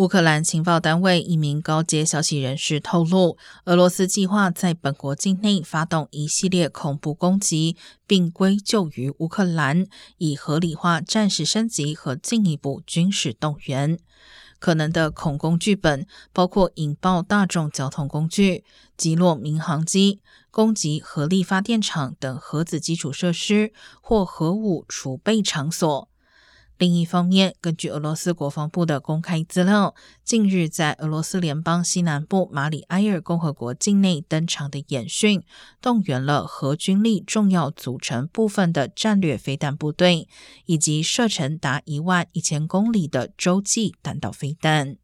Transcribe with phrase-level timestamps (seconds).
[0.00, 9.86] 乌克兰情报单位一名高阶消息人士透露，俄罗斯计划在本国境内发动一系列恐怖攻击，并归咎于乌克兰，
[10.16, 13.98] 以合理化战事升级和进一步军事动员。
[14.58, 18.64] 可能的恐攻剧本包括引爆大众交通工具、
[18.96, 26.09] 击落民航机、攻击核力发电厂等核子基础设施或核武储备场所。
[26.80, 29.94] 另一方面，根据俄罗斯国防部的公开资料，
[30.24, 35.42] 近日在俄罗斯联邦西南部马里埃尔共和国境内登场的演训，
[35.82, 40.26] 动员了核军力重要组成部分的战略飞弹部队，
[40.64, 44.96] 以及射程达一万一千公里的洲际弹道飞弹。